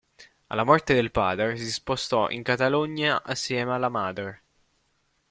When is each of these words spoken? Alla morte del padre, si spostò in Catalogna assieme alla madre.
Alla 0.47 0.63
morte 0.63 0.95
del 0.95 1.11
padre, 1.11 1.55
si 1.57 1.69
spostò 1.71 2.27
in 2.31 2.41
Catalogna 2.41 3.21
assieme 3.21 3.73
alla 3.75 3.87
madre. 3.89 4.43